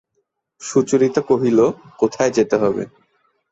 [0.61, 1.59] সুচরিতা কহিল,
[1.99, 2.83] কোথায় যেতে হবে?